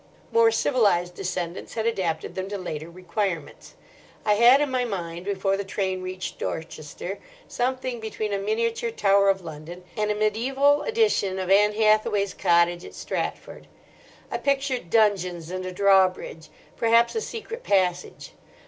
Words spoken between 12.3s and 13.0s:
cottage at